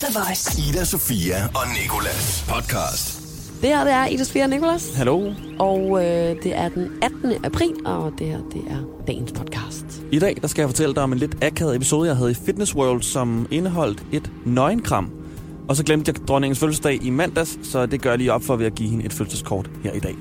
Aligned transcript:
The 0.00 0.20
Voice. 0.20 0.62
Ida, 0.68 0.84
Sofia 0.84 1.44
og 1.54 1.62
Nikolas 1.82 2.44
podcast. 2.48 3.20
Det 3.60 3.68
her 3.68 3.84
det 3.84 3.92
er 3.92 4.06
Ida 4.06 4.24
Sofia 4.24 4.42
og 4.44 4.50
Nicolas, 4.50 4.94
Hallo. 4.94 5.32
og 5.58 6.04
øh, 6.04 6.42
det 6.42 6.56
er 6.56 6.68
den 6.68 6.88
18. 7.02 7.44
april, 7.44 7.72
og 7.86 8.12
det 8.18 8.26
her 8.26 8.38
det 8.52 8.62
er 8.70 9.04
dagens 9.06 9.32
podcast. 9.32 9.84
I 10.12 10.18
dag 10.18 10.36
der 10.42 10.48
skal 10.48 10.62
jeg 10.62 10.68
fortælle 10.68 10.94
dig 10.94 11.02
om 11.02 11.12
en 11.12 11.18
lidt 11.18 11.44
akavet 11.44 11.76
episode, 11.76 12.08
jeg 12.08 12.16
havde 12.16 12.30
i 12.30 12.34
Fitness 12.34 12.74
World, 12.74 13.02
som 13.02 13.46
indeholdt 13.50 14.02
et 14.12 14.30
nøgenkram. 14.44 15.10
Og 15.68 15.76
så 15.76 15.84
glemte 15.84 16.12
jeg 16.16 16.28
dronningens 16.28 16.58
fødselsdag 16.58 17.04
i 17.04 17.10
mandags, 17.10 17.58
så 17.62 17.86
det 17.86 18.02
gør 18.02 18.10
jeg 18.10 18.18
lige 18.18 18.32
op 18.32 18.42
for 18.42 18.56
ved 18.56 18.66
at 18.66 18.74
give 18.74 18.88
hende 18.88 19.04
et 19.04 19.12
fødselskort 19.12 19.70
her 19.84 19.92
i 19.92 20.00
dag. 20.00 20.14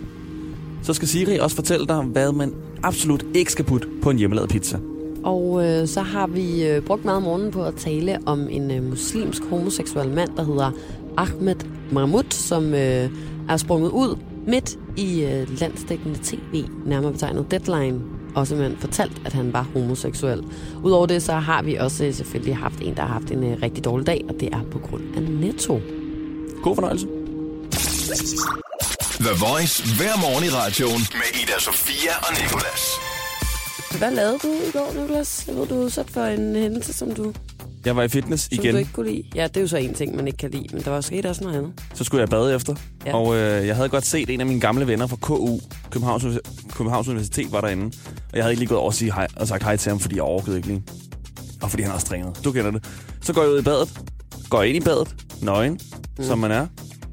Så 0.83 0.93
skal 0.93 1.07
Siri 1.07 1.37
også 1.37 1.55
fortælle 1.55 1.87
dig, 1.87 2.01
hvad 2.01 2.31
man 2.31 2.53
absolut 2.83 3.23
ikke 3.33 3.51
skal 3.51 3.65
putte 3.65 3.87
på 4.01 4.09
en 4.09 4.17
hjemmelavet 4.17 4.49
pizza. 4.49 4.79
Og 5.23 5.65
øh, 5.65 5.87
så 5.87 6.01
har 6.01 6.27
vi 6.27 6.67
øh, 6.67 6.81
brugt 6.81 7.05
meget 7.05 7.23
morgenen 7.23 7.51
på 7.51 7.63
at 7.63 7.75
tale 7.75 8.19
om 8.25 8.49
en 8.49 8.71
øh, 8.71 8.83
muslimsk 8.83 9.43
homoseksuel 9.43 10.09
mand, 10.09 10.29
der 10.37 10.43
hedder 10.43 10.71
Ahmed 11.17 11.55
Mahmoud, 11.91 12.31
som 12.31 12.73
øh, 12.73 13.09
er 13.49 13.57
sprunget 13.57 13.89
ud 13.89 14.17
midt 14.47 14.79
i 14.97 15.23
øh, 15.23 15.59
landsdækkende 15.59 16.19
tv, 16.23 16.63
nærmere 16.85 17.11
betegnet 17.11 17.51
Deadline, 17.51 18.01
og 18.35 18.47
simpelthen 18.47 18.79
fortalt, 18.79 19.21
at 19.25 19.33
han 19.33 19.53
var 19.53 19.67
homoseksuel. 19.73 20.43
Udover 20.83 21.05
det, 21.05 21.23
så 21.23 21.33
har 21.33 21.61
vi 21.61 21.75
også 21.75 22.05
øh, 22.05 22.13
selvfølgelig 22.13 22.57
haft 22.57 22.81
en, 22.81 22.95
der 22.95 23.01
har 23.01 23.13
haft 23.13 23.31
en 23.31 23.43
øh, 23.43 23.57
rigtig 23.61 23.85
dårlig 23.85 24.07
dag, 24.07 24.25
og 24.29 24.35
det 24.39 24.49
er 24.53 24.61
på 24.71 24.79
grund 24.79 25.03
af 25.15 25.21
Netto. 25.21 25.79
God 26.63 26.75
fornøjelse. 26.75 27.07
The 29.19 29.35
Voice 29.45 29.83
hver 29.97 30.15
morgen 30.21 30.43
i 30.43 30.49
radioen 30.49 31.01
med 31.13 31.41
Ida, 31.41 31.59
Sofia 31.59 32.11
og 32.27 32.33
Nikolas. 32.41 33.08
Hvad 33.97 34.11
lavede 34.11 34.37
du 34.43 34.47
i 34.47 34.71
går, 34.73 34.93
Niklas? 35.01 35.43
Jeg 35.47 35.55
ved, 35.55 35.67
du 35.67 35.75
er 35.81 35.85
udsat 35.85 36.09
for 36.09 36.21
en 36.23 36.55
hændelse, 36.55 36.93
som 36.93 37.11
du, 37.15 37.33
Jeg 37.85 37.95
var 37.95 38.03
i 38.03 38.07
fitness 38.07 38.43
som 38.43 38.49
igen, 38.51 38.73
du 38.73 38.77
ikke 38.77 38.91
kunne 38.93 39.11
lide. 39.11 39.23
Ja, 39.35 39.43
det 39.47 39.57
er 39.57 39.61
jo 39.61 39.67
så 39.67 39.77
en 39.77 39.93
ting, 39.93 40.15
man 40.15 40.27
ikke 40.27 40.37
kan 40.37 40.51
lide, 40.51 40.65
men 40.73 40.83
der 40.83 40.91
var 40.91 41.01
sket 41.01 41.25
også 41.25 41.43
noget 41.43 41.57
andet. 41.57 41.71
så 41.93 42.03
skulle 42.03 42.21
jeg 42.21 42.29
bade 42.29 42.55
efter. 42.55 42.75
Ja. 43.05 43.15
Og 43.15 43.35
øh, 43.35 43.67
jeg 43.67 43.75
havde 43.75 43.89
godt 43.89 44.05
set 44.05 44.29
en 44.29 44.39
af 44.39 44.45
mine 44.45 44.59
gamle 44.59 44.87
venner 44.87 45.07
fra 45.07 45.15
KU, 45.21 45.59
Københavns, 45.91 46.25
Københavns 46.75 47.07
Universitet, 47.07 47.51
var 47.51 47.61
derinde. 47.61 47.85
Og 48.31 48.35
jeg 48.35 48.43
havde 48.43 48.51
ikke 48.53 48.59
lige 48.61 48.69
gået 48.69 48.79
over 48.79 48.87
og, 48.87 48.93
sige 48.93 49.13
hej, 49.13 49.27
og 49.35 49.47
sagt 49.47 49.63
hej 49.63 49.75
til 49.77 49.89
ham, 49.89 49.99
fordi 49.99 50.15
jeg 50.15 50.23
overgød 50.23 50.55
ikke 50.55 50.67
lige. 50.67 50.83
Og 51.61 51.69
fordi 51.69 51.83
han 51.83 51.91
også 51.91 52.07
trænet. 52.07 52.39
Du 52.43 52.51
kender 52.51 52.71
det. 52.71 52.83
Så 53.21 53.33
går 53.33 53.41
jeg 53.41 53.51
ud 53.51 53.59
i 53.59 53.63
badet. 53.63 53.99
Går 54.49 54.63
ind 54.63 54.77
i 54.77 54.79
badet. 54.79 55.15
Nøgen, 55.41 55.79
mm. 56.17 56.23
som 56.23 56.37
man 56.39 56.51
er. 56.51 56.67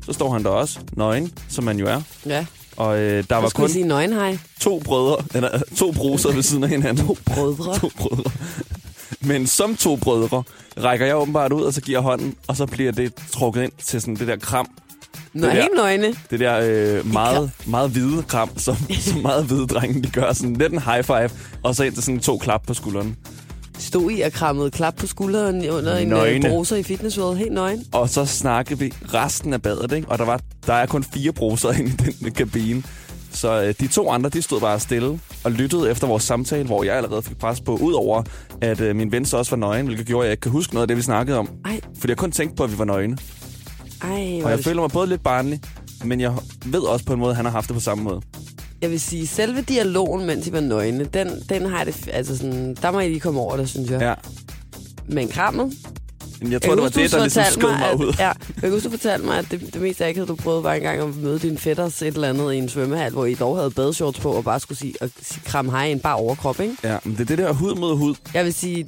Så 0.05 0.13
står 0.13 0.33
han 0.33 0.45
der 0.45 0.51
også. 0.51 0.79
Nøgen, 0.97 1.33
som 1.49 1.65
man 1.65 1.79
jo 1.79 1.87
er. 1.87 2.03
Ja, 2.27 2.47
Og 2.77 2.99
øh, 2.99 3.25
der 3.31 3.37
var 3.37 3.49
kun 3.49 3.69
sige 3.69 3.85
nøgenhej. 3.87 4.39
to 4.61 4.81
brødre, 4.85 5.17
eller 5.35 5.61
to 5.77 5.93
bruser 5.93 6.33
ved 6.33 6.43
siden 6.43 6.65
af 6.65 6.71
hinanden. 6.71 7.07
To 7.07 7.17
brødre. 7.25 7.79
to 7.81 7.91
brødre. 7.97 8.31
Men 9.21 9.47
som 9.47 9.77
to 9.77 9.97
brødre 9.97 10.43
rækker 10.79 11.07
jeg 11.07 11.17
åbenbart 11.17 11.53
ud, 11.53 11.63
og 11.63 11.73
så 11.73 11.81
giver 11.81 12.01
hånden, 12.01 12.35
og 12.47 12.57
så 12.57 12.67
bliver 12.67 12.93
det 12.93 13.13
trukket 13.33 13.63
ind 13.63 13.73
til 13.85 14.01
sådan 14.01 14.17
det 14.17 14.29
der 14.29 14.37
kram. 14.37 14.69
Nå, 15.33 15.47
der- 15.47 15.53
helt 15.53 15.69
nøgne. 15.77 16.15
Det 16.31 16.41
der 16.41 16.61
øh, 16.63 17.13
meget, 17.13 17.51
meget 17.67 17.91
hvide 17.91 18.23
kram, 18.23 18.59
som, 18.59 18.77
som 19.01 19.19
meget 19.21 19.45
hvide 19.45 19.67
drenge, 19.67 20.03
de 20.03 20.11
gør. 20.11 20.33
Sådan 20.33 20.55
lidt 20.57 20.73
en 20.73 20.83
high 20.83 21.03
five, 21.05 21.31
og 21.63 21.75
så 21.77 21.85
ind 21.85 21.95
til 21.95 22.03
sådan 22.03 22.21
to 22.21 22.39
klap 22.39 22.63
på 22.67 22.75
skulderen. 22.75 23.17
Stod 23.79 24.11
i 24.11 24.21
og 24.21 24.33
krammede 24.33 24.71
klap 24.71 24.97
på 24.97 25.07
skulderen 25.07 25.71
under 25.71 25.97
en 25.97 26.09
Nøgne. 26.09 26.47
øh, 26.47 26.53
bruser 26.53 26.77
i 26.77 26.83
Fitness 26.83 27.19
World. 27.19 27.37
Helt 27.39 27.53
nøgen. 27.53 27.85
Og 27.93 28.09
så 28.09 28.25
snakkede 28.25 28.79
vi 28.79 28.93
resten 29.15 29.53
af 29.53 29.63
badet, 29.63 29.93
ikke? 29.93 30.09
Og 30.09 30.19
der, 30.19 30.25
var, 30.25 30.41
der 30.67 30.73
er 30.75 30.87
kun 30.87 31.05
fire 31.05 31.33
bruser 31.33 31.73
inde 31.79 31.91
i 32.09 32.13
den 32.25 32.31
kabine. 32.33 32.83
Så 33.33 33.63
øh, 33.63 33.75
de 33.81 33.87
to 33.87 34.11
andre, 34.11 34.31
de 34.31 34.43
stod 34.43 34.61
bare 34.61 34.81
stille 34.81 35.21
og 35.45 35.53
lyttede 35.53 35.91
efter 35.91 36.07
vores 36.07 36.23
samtale, 36.23 36.65
hvor 36.67 36.85
jeg 36.85 36.97
allerede 36.97 37.23
fik 37.23 37.39
pres 37.39 37.61
på, 37.61 37.77
udover 37.77 38.23
at 38.61 38.81
øh, 38.81 38.97
min 38.97 39.13
ven 39.13 39.25
så 39.25 39.37
også 39.37 39.51
var 39.51 39.57
nøgen, 39.57 39.87
hvilket 39.87 40.07
gjorde, 40.07 40.25
at 40.25 40.29
jeg 40.29 40.33
ikke 40.33 40.41
kan 40.41 40.53
huske 40.53 40.75
noget 40.75 40.83
af 40.83 40.89
det, 40.89 40.97
vi 40.97 41.03
snakkede 41.03 41.39
om. 41.39 41.49
Ej, 41.65 41.81
Fordi 41.99 42.11
jeg 42.11 42.17
kun 42.17 42.33
tænkte 42.33 42.57
på, 42.57 42.65
at 42.65 42.73
vi 42.73 42.79
var 42.79 42.85
nøgne. 42.85 43.19
ej. 44.03 44.11
Og 44.45 44.51
jeg 44.51 44.57
det- 44.59 44.65
føler 44.65 44.81
mig 44.81 44.91
både 44.91 45.07
lidt 45.09 45.23
barnlig, 45.23 45.61
men 46.05 46.21
jeg 46.21 46.33
ved 46.67 46.81
også 46.81 47.05
på 47.05 47.13
en 47.13 47.19
måde, 47.19 47.31
at 47.31 47.37
han 47.37 47.45
har 47.45 47.53
haft 47.53 47.69
det 47.69 47.75
på 47.75 47.81
samme 47.81 48.05
måde. 48.05 48.21
Jeg 48.83 48.91
vil 48.91 49.01
sige, 49.01 49.27
selve 49.27 49.63
dialogen, 49.63 50.27
mens 50.27 50.47
I 50.47 50.53
var 50.53 50.61
nøgne, 50.61 51.05
den, 51.05 51.43
den 51.49 51.67
har 51.67 51.77
jeg 51.79 51.87
det... 51.87 52.09
Altså 52.13 52.37
sådan, 52.37 52.77
der 52.83 52.91
må 52.91 53.01
I 53.01 53.09
lige 53.09 53.21
komme 53.21 53.41
over 53.41 53.57
det, 53.57 53.69
synes 53.69 53.91
jeg. 53.91 54.01
Ja. 54.01 54.15
Men 55.09 55.29
krammet, 55.29 55.73
Men 56.41 56.53
jeg 56.53 56.63
tror, 56.63 56.75
det 56.75 56.83
var 56.83 56.89
det, 56.89 57.13
der 57.13 57.23
ligesom 57.23 57.45
skød 57.51 57.69
mig 57.69 57.91
at, 57.91 57.97
ud. 57.97 58.13
Ja, 58.19 58.27
jeg 58.27 58.37
kan 58.61 58.71
huske, 58.71 58.85
du 58.85 58.91
fortalte 58.91 59.27
mig, 59.27 59.39
at 59.39 59.47
det, 59.51 59.61
det 59.75 59.83
mest 59.83 60.01
akavede, 60.01 60.29
du 60.29 60.35
prøvede, 60.37 60.63
var 60.63 60.75
engang 60.75 61.01
at 61.01 61.17
møde 61.17 61.39
din 61.39 61.59
fætters 61.59 62.03
et 62.03 62.15
eller 62.15 62.29
andet 62.29 62.53
i 62.53 62.57
en 62.57 62.69
svømmehal, 62.69 63.13
hvor 63.13 63.25
I 63.25 63.35
dog 63.35 63.57
havde 63.57 63.71
badeshorts 63.71 64.21
på, 64.21 64.31
og 64.33 64.45
bare 64.45 64.61
skulle 64.61 64.79
sige, 64.79 64.95
og 65.01 65.11
sige 65.23 65.43
kram 65.45 65.69
hej 65.69 65.87
en 65.87 66.01
bare 66.01 66.17
overkrop, 66.17 66.61
ikke? 66.61 66.77
Ja, 66.85 66.99
men 67.05 67.13
det 67.13 67.21
er 67.21 67.25
det 67.25 67.39
der 67.39 67.53
hud 67.53 67.75
mod 67.75 67.97
hud. 67.97 68.15
Jeg 68.35 68.45
vil 68.45 68.55
sige, 68.55 68.87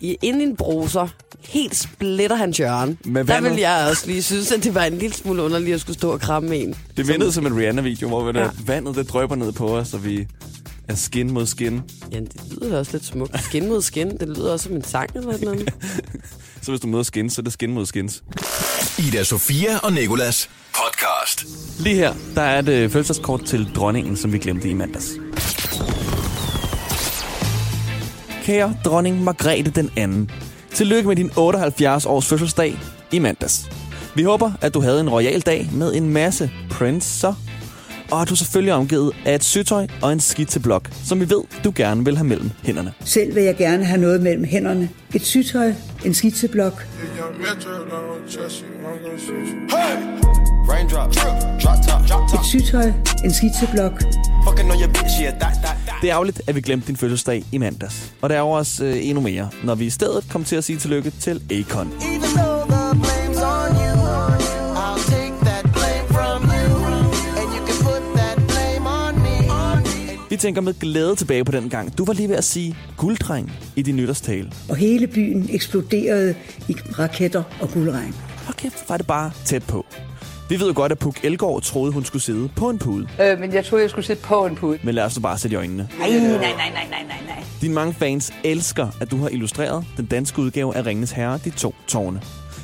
i- 0.00 0.16
inden 0.22 0.42
en 0.48 0.56
bruser, 0.56 1.08
helt 1.40 1.76
splitter 1.76 2.36
hans 2.36 2.56
hjørne. 2.56 2.96
Med 3.04 3.24
Der 3.24 3.34
vandet. 3.34 3.50
vil 3.52 3.60
jeg 3.60 3.86
også 3.90 4.06
lige 4.06 4.22
synes, 4.22 4.52
at 4.52 4.64
det 4.64 4.74
var 4.74 4.84
en 4.84 4.98
lille 4.98 5.16
smule 5.16 5.42
underligt 5.42 5.74
at 5.74 5.80
skulle 5.80 5.98
stå 5.98 6.10
og 6.12 6.20
kramme 6.20 6.56
en. 6.56 6.74
Det 6.96 7.06
mindede 7.06 7.32
som 7.32 7.46
en 7.46 7.56
Rihanna-video, 7.58 8.08
hvor 8.08 8.38
Ja. 8.38 8.48
vandet 8.66 8.94
det 8.96 9.08
drøber 9.08 9.34
ned 9.34 9.52
på 9.52 9.76
os, 9.76 9.94
og 9.94 10.04
vi 10.04 10.26
er 10.88 10.94
skin 10.94 11.30
mod 11.30 11.46
skin. 11.46 11.82
Ja, 12.12 12.18
det 12.20 12.30
lyder 12.50 12.70
da 12.72 12.78
også 12.78 12.92
lidt 12.92 13.04
smukt. 13.04 13.42
Skin 13.44 13.68
mod 13.68 13.82
skin, 13.82 14.18
det 14.18 14.28
lyder 14.28 14.52
også 14.52 14.64
som 14.64 14.76
en 14.76 14.84
sang 14.84 15.10
eller 15.16 15.38
noget. 15.44 15.72
Så 16.62 16.72
hvis 16.72 16.80
du 16.80 16.86
møder 16.86 17.02
skins, 17.02 17.32
så 17.34 17.40
er 17.40 17.42
det 17.42 17.52
skin 17.52 17.72
mod 17.72 17.86
skins. 17.86 18.22
Ida, 18.98 19.24
Sofia 19.24 19.78
og 19.78 19.92
Nikolas 19.92 20.50
podcast. 20.74 21.44
Lige 21.80 21.94
her, 21.96 22.14
der 22.34 22.42
er 22.42 22.60
det 22.60 22.92
fødselskort 22.92 23.44
til 23.44 23.68
dronningen, 23.74 24.16
som 24.16 24.32
vi 24.32 24.38
glemte 24.38 24.68
i 24.68 24.74
mandags. 24.74 25.10
Kære 28.46 28.74
dronning 28.84 29.24
Margrethe 29.24 29.70
den 29.70 29.90
anden. 29.96 30.30
Tillykke 30.74 31.08
med 31.08 31.16
din 31.16 31.30
78 31.36 32.06
års 32.06 32.26
fødselsdag 32.26 32.78
i 33.12 33.18
mandags. 33.18 33.70
Vi 34.14 34.22
håber, 34.22 34.52
at 34.60 34.74
du 34.74 34.80
havde 34.80 35.00
en 35.00 35.10
royal 35.10 35.40
dag 35.40 35.68
med 35.72 35.94
en 35.94 36.10
masse 36.10 36.50
prinser, 36.70 37.34
og 38.10 38.22
at 38.22 38.28
du 38.28 38.36
selvfølgelig 38.36 38.70
er 38.70 38.74
omgivet 38.74 39.12
af 39.24 39.34
et 39.34 39.44
søtøj 39.44 39.86
og 40.02 40.12
en 40.12 40.20
skitseblok, 40.20 40.90
som 41.04 41.20
vi 41.20 41.30
ved, 41.30 41.42
du 41.64 41.72
gerne 41.74 42.04
vil 42.04 42.16
have 42.16 42.26
mellem 42.26 42.50
hænderne. 42.62 42.92
Selv 43.04 43.34
vil 43.34 43.42
jeg 43.42 43.56
gerne 43.56 43.84
have 43.84 44.00
noget 44.00 44.22
mellem 44.22 44.44
hænderne. 44.44 44.88
Et 45.14 45.26
sygtøj, 45.26 45.72
en 46.04 46.14
skitseblok, 46.14 46.86
et 52.34 52.46
sygtøj, 52.46 52.92
en 53.24 53.34
skitseblok, 53.34 54.02
Fucking 54.48 54.72
on 54.72 54.78
your 54.80 54.88
bitch, 54.88 55.20
yeah, 55.22 55.32
that, 55.38 55.52
that. 55.62 55.75
Det 56.02 56.08
er 56.10 56.14
ærgerligt, 56.14 56.42
at 56.46 56.54
vi 56.56 56.60
glemte 56.60 56.86
din 56.86 56.96
fødselsdag 56.96 57.44
i 57.52 57.58
mandags. 57.58 58.12
Og 58.22 58.28
det 58.30 58.36
er 58.36 58.40
også 58.40 58.84
øh, 58.84 59.06
endnu 59.06 59.20
mere, 59.20 59.48
når 59.64 59.74
vi 59.74 59.84
i 59.86 59.90
stedet 59.90 60.24
kom 60.30 60.44
til 60.44 60.56
at 60.56 60.64
sige 60.64 60.78
tillykke 60.78 61.10
til 61.10 61.42
Akon. 61.50 61.86
Even 61.86 62.20
though 62.20 62.68
the 62.68 63.00
blame's 63.04 63.42
on 63.42 63.70
you, 63.84 63.94
I'll 64.82 65.10
take 65.10 65.34
that 65.44 65.62
blame 65.72 66.06
from 66.08 66.42
you. 66.42 66.76
And 67.40 67.48
you 67.56 67.66
can 67.68 67.84
put 67.84 68.02
that 68.16 68.36
blame 68.48 68.88
on 68.88 69.14
me. 69.22 70.18
Vi 70.30 70.36
tænker 70.36 70.60
med 70.60 70.74
glæde 70.80 71.14
tilbage 71.14 71.44
på 71.44 71.52
den 71.52 71.68
gang. 71.70 71.98
Du 71.98 72.04
var 72.04 72.12
lige 72.12 72.28
ved 72.28 72.36
at 72.36 72.44
sige 72.44 72.76
gulddreng 72.96 73.52
i 73.76 73.82
din 73.82 73.96
nytårstale. 73.96 74.52
og 74.68 74.76
hele 74.76 75.06
byen 75.06 75.48
eksploderede 75.52 76.34
i 76.68 76.72
raketter 76.98 77.42
og 77.60 77.68
guldregn. 77.70 78.14
Hold 78.44 78.56
kæft, 78.56 78.88
var 78.88 78.96
det 78.96 79.06
bare 79.06 79.30
tæt 79.44 79.62
på. 79.62 79.86
Vi 80.48 80.60
ved 80.60 80.66
jo 80.66 80.72
godt, 80.76 80.92
at 80.92 80.98
Puk 80.98 81.16
Elgård 81.24 81.62
troede, 81.62 81.92
hun 81.92 82.04
skulle 82.04 82.22
sidde 82.22 82.48
på 82.56 82.68
en 82.70 82.78
pude. 82.78 83.08
Øh, 83.22 83.40
men 83.40 83.54
jeg 83.54 83.64
troede, 83.64 83.82
jeg 83.82 83.90
skulle 83.90 84.04
sidde 84.04 84.20
på 84.20 84.46
en 84.46 84.54
pude. 84.54 84.78
Men 84.82 84.94
lad 84.94 85.04
os 85.04 85.16
nu 85.16 85.22
bare 85.22 85.38
sætte 85.38 85.54
i 85.54 85.56
øjnene. 85.56 85.88
Nej, 85.98 86.10
nej, 86.10 86.20
nej, 86.20 86.38
nej, 86.38 86.70
nej, 86.74 86.86
nej, 86.90 87.02
nej. 87.26 87.44
Dine 87.60 87.74
mange 87.74 87.94
fans 87.94 88.32
elsker, 88.44 88.88
at 89.00 89.10
du 89.10 89.16
har 89.16 89.28
illustreret 89.28 89.84
den 89.96 90.06
danske 90.06 90.38
udgave 90.38 90.76
af 90.76 90.86
Ringens 90.86 91.10
Herre, 91.10 91.38
De 91.44 91.50
To 91.50 91.74
Tårne. 91.88 92.20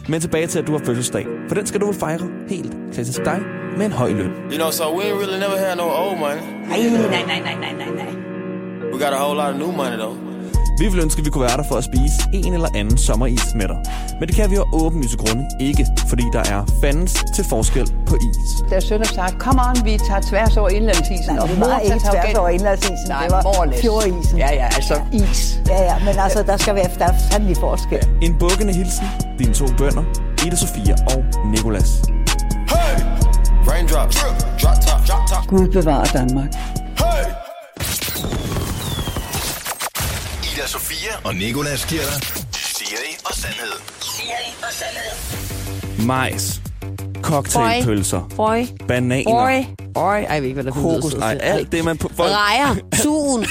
Men 0.08 0.20
tilbage 0.20 0.46
til, 0.46 0.58
at 0.58 0.66
du 0.66 0.72
har 0.72 0.80
fødselsdag. 0.84 1.26
For 1.48 1.54
den 1.54 1.66
skal 1.66 1.80
du 1.80 1.92
fejre 1.92 2.28
helt 2.48 2.72
klassisk 2.92 3.24
dig 3.24 3.40
med 3.76 3.86
en 3.86 3.92
høj 3.92 4.10
løn. 4.12 4.30
You 4.50 4.56
know, 4.56 4.70
so 4.70 4.98
we 4.98 5.02
ain't 5.04 5.14
really 5.20 5.38
never 5.38 5.56
had 5.56 5.76
no 5.76 5.82
old 5.82 6.18
money. 6.18 6.40
Nej, 6.68 6.78
nej, 6.78 7.24
nej, 7.26 7.40
nej, 7.40 7.54
nej, 7.60 7.72
nej, 7.72 7.94
nej. 7.94 8.14
We 8.92 8.98
got 8.98 9.12
a 9.12 9.24
whole 9.24 9.36
lot 9.36 9.52
of 9.54 9.58
new 9.58 9.72
money, 9.72 9.96
though. 9.96 10.16
Vi 10.78 10.84
ville 10.84 11.02
ønske, 11.02 11.18
at 11.18 11.24
vi 11.24 11.30
kunne 11.30 11.44
være 11.44 11.56
der 11.56 11.62
for 11.62 11.76
at 11.76 11.84
spise 11.84 12.14
en 12.32 12.54
eller 12.54 12.68
anden 12.74 12.98
sommeris 12.98 13.54
med 13.54 13.68
dig. 13.68 13.76
Men 14.20 14.28
det 14.28 14.36
kan 14.36 14.50
vi 14.50 14.54
jo 14.54 14.64
åbenlyse 14.72 15.16
grunde 15.16 15.44
ikke, 15.60 15.86
fordi 16.08 16.24
der 16.32 16.40
er 16.40 16.60
fandens 16.80 17.24
til 17.34 17.44
forskel 17.44 17.92
på 18.06 18.14
is. 18.16 18.70
Da 18.70 18.80
søn 18.80 19.04
sagde, 19.04 19.32
kom 19.38 19.58
on, 19.68 19.84
vi 19.84 19.98
tager 20.08 20.20
tværs 20.20 20.56
over 20.56 20.68
indlandsisen. 20.68 21.34
Nej, 21.34 21.38
og 21.42 21.48
det 21.48 21.60
var 21.60 21.78
ikke 21.78 22.00
tværs 22.10 22.34
over 22.34 22.48
indlandsisen. 22.48 23.08
Nej, 23.08 23.22
det 23.22 23.32
var 23.32 23.42
morlæs. 23.42 23.80
fjordisen. 23.80 24.38
Ja, 24.38 24.54
ja, 24.54 24.64
altså 24.64 25.00
is. 25.12 25.60
Ja, 25.68 25.82
ja, 25.82 25.98
men 25.98 26.14
altså, 26.18 26.42
der 26.42 26.56
skal 26.56 26.74
være 26.74 26.90
der 26.98 27.04
er 27.04 27.14
fandelig 27.32 27.56
forskel. 27.56 28.08
En 28.22 28.34
bukkende 28.38 28.72
hilsen, 28.72 29.06
dine 29.38 29.54
to 29.54 29.66
bønder, 29.78 30.04
Ida 30.46 30.56
Sofia 30.56 30.94
og 31.14 31.24
Nikolas. 31.50 32.02
Hey! 32.68 33.04
Raindrop, 33.68 34.12
drop 34.60 34.80
top, 34.86 35.08
drop 35.08 35.22
top. 35.28 35.46
Gud 35.46 35.68
bevarer 35.68 36.04
Danmark. 36.04 36.48
Ida, 40.56 40.66
Sofia 40.66 41.12
og 41.24 41.34
Nikolas 41.34 41.86
giver 41.86 42.02
dig 42.02 42.22
Siri 42.52 43.16
og 43.24 43.34
Sandhed. 43.34 43.72
Majs, 46.06 46.60
cocktailpølser, 47.22 48.20
Røg. 48.38 48.66
bananer, 48.88 49.30
Røg. 49.30 49.66
Røg. 49.96 50.22
Ej, 50.24 50.34
jeg 50.34 50.42
ved 50.42 50.48
ikke, 50.48 50.62
hvad 50.62 50.72
der 50.72 50.80
kokos, 50.80 51.14
ej, 51.14 51.38
alt 51.42 51.72
det, 51.72 51.84
man... 51.84 51.98
på- 51.98 52.10
Folk, 52.16 52.30
Rejer. 52.32 52.76
Tun. 53.02 53.46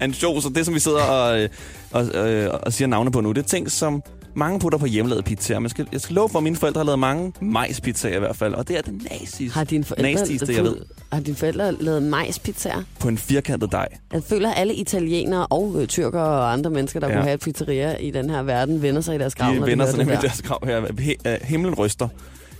ansjoser, 0.00 0.48
det 0.50 0.64
som 0.64 0.74
vi 0.74 0.80
sidder 0.80 1.02
og, 1.02 1.40
øh, 1.40 1.48
og, 1.90 2.04
øh, 2.06 2.50
og 2.62 2.72
siger 2.72 2.88
navne 2.88 3.12
på 3.12 3.20
nu, 3.20 3.32
det 3.32 3.38
er 3.44 3.48
ting, 3.48 3.70
som 3.70 4.02
mange 4.38 4.60
putter 4.60 4.78
på 4.78 4.86
hjemmelavede 4.86 5.22
pizzaer. 5.22 5.60
Jeg 5.60 5.70
skal, 5.70 5.86
jeg 5.92 6.00
skal 6.00 6.14
love 6.14 6.28
for, 6.28 6.38
at 6.38 6.42
mine 6.42 6.56
forældre 6.56 6.78
har 6.78 6.84
lavet 6.84 6.98
mange 6.98 7.32
majspizzaer 7.40 8.16
i 8.16 8.18
hvert 8.18 8.36
fald. 8.36 8.54
Og 8.54 8.68
det 8.68 8.78
er 8.78 8.82
det 8.82 9.02
nasigste, 9.10 9.54
Har 9.54 9.64
dine 9.64 9.84
forældre, 9.84 10.12
nastigste, 10.12 10.54
jeg 10.54 10.64
ved. 10.64 10.76
har 11.12 11.20
dine 11.20 11.36
forældre 11.36 11.72
lavet 11.80 12.02
majspizzaer? 12.02 12.82
På 13.00 13.08
en 13.08 13.18
firkantet 13.18 13.72
dej. 13.72 13.88
Jeg 14.12 14.22
føler, 14.28 14.50
at 14.50 14.58
alle 14.60 14.74
italienere 14.74 15.46
og 15.46 15.76
øh, 15.80 15.86
tyrkere 15.86 16.22
og 16.22 16.52
andre 16.52 16.70
mennesker, 16.70 17.00
der 17.00 17.06
Ja. 17.08 17.14
kunne 17.14 17.22
have 17.22 17.34
et 17.34 17.40
pizzeria 17.40 17.96
i 17.96 18.10
den 18.10 18.30
her 18.30 18.42
verden, 18.42 18.82
vender 18.82 19.00
sig 19.00 19.14
i 19.14 19.18
deres 19.18 19.34
grav, 19.34 19.54
De 19.54 19.60
vender 19.66 19.84
de 19.84 19.90
sig 19.90 19.98
nemlig 19.98 20.18
i 20.18 20.20
deres 20.20 20.42
grav 20.42 20.58
her. 20.66 20.80
He- 20.82 21.30
øh, 21.30 21.36
himlen 21.42 21.74
ryster. 21.74 22.08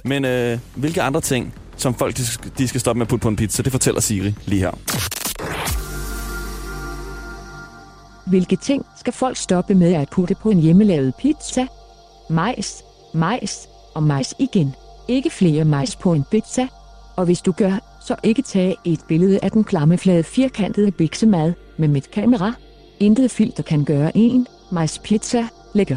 Men 0.05 0.25
øh, 0.25 0.59
hvilke 0.75 1.03
andre 1.03 1.21
ting, 1.21 1.55
som 1.77 1.95
folk 1.95 2.17
de 2.59 2.69
skal 2.69 2.81
stoppe 2.81 2.99
med 2.99 3.05
at 3.07 3.09
putte 3.09 3.23
på 3.23 3.29
en 3.29 3.37
pizza, 3.37 3.63
det 3.63 3.73
fortæller 3.73 4.01
Siri 4.01 4.35
lige 4.47 4.61
her. 4.61 4.71
Hvilke 8.29 8.57
ting 8.57 8.87
skal 8.97 9.13
folk 9.13 9.37
stoppe 9.37 9.75
med 9.75 9.93
at 9.93 10.09
putte 10.11 10.35
på 10.35 10.51
en 10.51 10.59
hjemmelavet 10.59 11.15
pizza? 11.15 11.67
Majs, 12.31 12.85
majs 13.15 13.69
og 13.95 14.03
majs 14.03 14.35
igen. 14.39 14.75
Ikke 15.09 15.31
flere 15.31 15.65
majs 15.65 15.97
på 15.97 16.13
en 16.13 16.25
pizza. 16.31 16.69
Og 17.17 17.25
hvis 17.25 17.41
du 17.41 17.53
gør, 17.53 17.99
så 18.07 18.17
ikke 18.23 18.43
tage 18.43 18.77
et 18.85 19.01
billede 19.09 19.39
af 19.43 19.51
den 19.51 19.65
klammeflade 19.65 20.23
firkantede 20.23 20.91
biksemad 20.91 21.53
med 21.77 21.89
mit 21.89 22.11
kamera. 22.11 22.53
Intet 23.01 23.31
filter 23.31 23.63
kan 23.63 23.85
gøre 23.85 24.17
en 24.17 24.47
majs 24.73 24.99
pizza 24.99 25.49
lækker. 25.75 25.97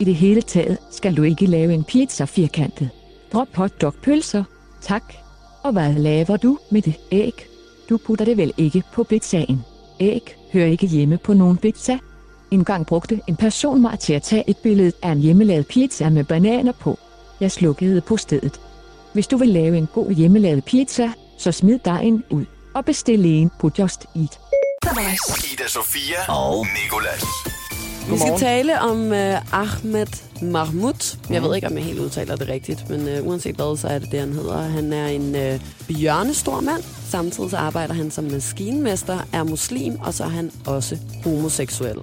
I 0.00 0.04
det 0.04 0.14
hele 0.14 0.42
taget 0.42 0.78
skal 0.90 1.16
du 1.16 1.22
ikke 1.22 1.46
lave 1.46 1.74
en 1.74 1.84
pizza 1.84 2.24
firkantet. 2.24 2.90
Drop 3.32 3.48
hotdogpølser. 3.54 4.44
Tak. 4.82 5.14
Og 5.62 5.72
hvad 5.72 5.94
laver 5.94 6.36
du 6.36 6.58
med 6.70 6.82
det 6.82 6.94
æg? 7.12 7.46
Du 7.90 7.96
putter 7.96 8.24
det 8.24 8.36
vel 8.36 8.52
ikke 8.56 8.82
på 8.92 9.04
pizzaen. 9.04 9.64
Æg 10.00 10.36
hører 10.52 10.66
ikke 10.66 10.86
hjemme 10.86 11.18
på 11.18 11.34
nogen 11.34 11.56
pizza. 11.56 11.98
En 12.50 12.64
gang 12.64 12.86
brugte 12.86 13.20
en 13.26 13.36
person 13.36 13.82
mig 13.82 13.98
til 13.98 14.12
at 14.12 14.22
tage 14.22 14.44
et 14.50 14.56
billede 14.56 14.92
af 15.02 15.12
en 15.12 15.18
hjemmelavet 15.18 15.66
pizza 15.66 16.08
med 16.08 16.24
bananer 16.24 16.72
på. 16.72 16.98
Jeg 17.40 17.52
slukkede 17.52 18.00
på 18.00 18.16
stedet. 18.16 18.60
Hvis 19.12 19.26
du 19.26 19.36
vil 19.36 19.48
lave 19.48 19.78
en 19.78 19.88
god 19.94 20.10
hjemmelavet 20.10 20.64
pizza, 20.64 21.12
så 21.38 21.52
smid 21.52 21.78
dejen 21.84 22.24
ud 22.30 22.44
og 22.74 22.84
bestil 22.84 23.24
en 23.24 23.50
på 23.60 23.70
Just 23.78 24.06
Eat. 24.16 24.38
Ida 25.52 25.68
Sofia 25.68 26.32
og 26.32 26.66
Nikolas. 26.84 27.24
Vi 28.10 28.18
skal 28.18 28.38
tale 28.38 28.80
om 28.80 29.00
uh, 29.00 29.52
Ahmed 29.52 30.06
Mahmoud. 30.42 31.18
Jeg 31.30 31.42
ved 31.42 31.54
ikke, 31.54 31.66
om 31.66 31.76
jeg 31.76 31.84
helt 31.84 31.98
udtaler 31.98 32.36
det 32.36 32.48
rigtigt, 32.48 32.90
men 32.90 33.00
uh, 33.00 33.26
uanset 33.26 33.56
hvad, 33.56 33.76
så 33.76 33.88
er 33.88 33.98
det 33.98 34.12
det, 34.12 34.20
han 34.20 34.32
hedder. 34.32 34.62
Han 34.62 34.92
er 34.92 35.06
en 35.06 35.34
uh, 35.34 35.60
bjørnestor 35.88 36.60
mand. 36.60 36.82
Samtidig 37.10 37.50
så 37.50 37.56
arbejder 37.56 37.94
han 37.94 38.10
som 38.10 38.24
maskinmester, 38.24 39.18
er 39.32 39.42
muslim, 39.42 39.98
og 40.00 40.14
så 40.14 40.24
er 40.24 40.28
han 40.28 40.50
også 40.66 40.98
homoseksuel. 41.24 41.98